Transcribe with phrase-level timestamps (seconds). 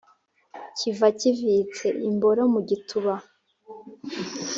[0.77, 3.13] kiva kivitse: imboro mu gituba.